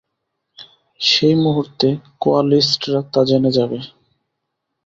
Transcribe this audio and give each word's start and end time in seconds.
সেই 0.99 1.35
মুহুর্তে 1.35 1.89
কোয়ালিস্টরা 2.21 2.99
তা 3.13 3.21
জেনে 3.25 3.51
যাবে। 3.57 3.77